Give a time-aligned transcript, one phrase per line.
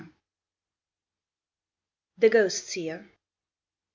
[2.17, 3.07] THE GHOST SEER.